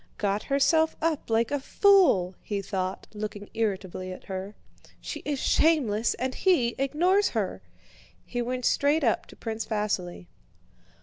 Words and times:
"Got 0.17 0.41
herself 0.41 0.95
up 0.99 1.29
like 1.29 1.51
a 1.51 1.59
fool!" 1.59 2.33
he 2.41 2.63
thought, 2.63 3.05
looking 3.13 3.51
irritably 3.53 4.11
at 4.11 4.23
her. 4.23 4.55
"She 4.99 5.19
is 5.25 5.39
shameless, 5.39 6.15
and 6.15 6.33
he 6.33 6.69
ignores 6.79 7.29
her!" 7.37 7.61
He 8.25 8.41
went 8.41 8.65
straight 8.65 9.03
up 9.03 9.27
to 9.27 9.35
Prince 9.35 9.67
Vasíli. 9.67 10.25